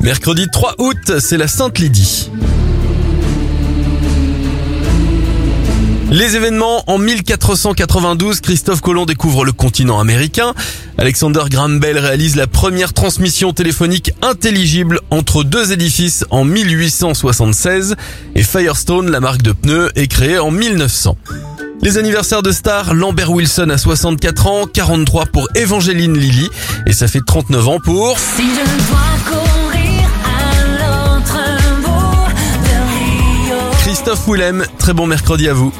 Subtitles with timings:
[0.00, 2.30] Mercredi 3 août, c'est la Sainte Lydie.
[6.10, 10.54] Les événements, en 1492, Christophe Colomb découvre le continent américain.
[10.98, 17.96] Alexander Graham Bell réalise la première transmission téléphonique intelligible entre deux édifices en 1876
[18.36, 21.16] et Firestone, la marque de pneus, est créée en 1900.
[21.82, 26.48] Les anniversaires de stars, Lambert Wilson à 64 ans, 43 pour Evangeline Lilly
[26.86, 28.16] et ça fait 39 ans pour...
[34.04, 35.72] Christophe Willem, très bon mercredi à vous.